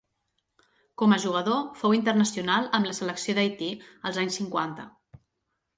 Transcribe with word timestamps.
Com 1.01 1.13
a 1.15 1.19
jugador 1.25 1.61
fou 1.83 1.95
internacional 1.99 2.67
amb 2.79 2.91
la 2.91 2.95
selecció 3.03 3.37
d'Haití 3.41 3.71
als 4.11 4.23
anys 4.25 4.41
cinquanta. 4.43 4.93